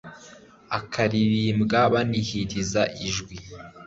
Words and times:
ikaririmbwa 0.79 1.79
banihiriza 1.93 2.81
ijwi 3.07 3.35